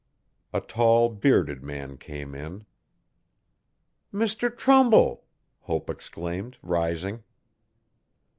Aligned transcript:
A 0.51 0.61
tall, 0.61 1.09
bearded 1.09 1.61
man 1.61 1.95
came 1.95 2.33
in. 2.33 2.65
'Mr 4.11 4.49
Trumbull!' 4.57 5.25
Hope 5.59 5.91
exclaimed, 5.91 6.57
rising. 6.63 7.21